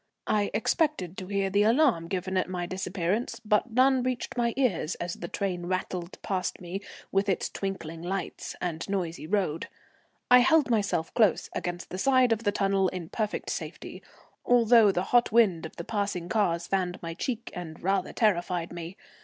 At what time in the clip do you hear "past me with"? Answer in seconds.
6.23-7.29